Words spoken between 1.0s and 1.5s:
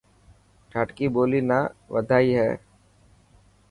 ٻولي